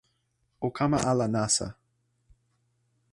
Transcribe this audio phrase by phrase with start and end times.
[0.65, 1.67] o kama ala nasa.